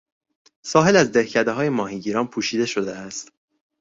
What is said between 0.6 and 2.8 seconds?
ساحل از دهکدههای ماهیگیران پوشیده